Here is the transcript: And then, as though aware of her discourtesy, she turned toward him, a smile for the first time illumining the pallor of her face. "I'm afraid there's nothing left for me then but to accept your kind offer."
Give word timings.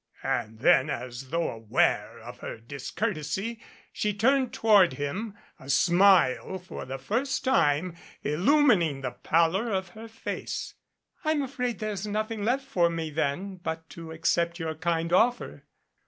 And 0.23 0.57
then, 0.61 0.89
as 0.89 1.29
though 1.29 1.51
aware 1.51 2.17
of 2.21 2.39
her 2.39 2.57
discourtesy, 2.57 3.61
she 3.93 4.15
turned 4.15 4.51
toward 4.51 4.93
him, 4.93 5.35
a 5.59 5.69
smile 5.69 6.57
for 6.57 6.85
the 6.85 6.97
first 6.97 7.43
time 7.43 7.95
illumining 8.23 9.01
the 9.01 9.11
pallor 9.11 9.69
of 9.71 9.89
her 9.89 10.07
face. 10.07 10.73
"I'm 11.23 11.43
afraid 11.43 11.77
there's 11.77 12.07
nothing 12.07 12.43
left 12.43 12.65
for 12.65 12.89
me 12.89 13.11
then 13.11 13.57
but 13.57 13.87
to 13.91 14.11
accept 14.11 14.57
your 14.57 14.73
kind 14.73 15.13
offer." 15.13 15.67